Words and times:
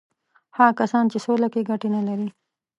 هغه 0.57 0.73
کسان 0.79 1.05
په 1.11 1.17
سوله 1.25 1.47
کې 1.53 1.67
ګټې 1.69 1.89
نه 1.95 2.01
لري. 2.07 2.29